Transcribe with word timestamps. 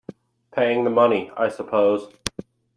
Paying 0.55 0.83
the 0.83 0.89
money, 0.89 1.29
I 1.37 1.47
suppose? 1.49 2.11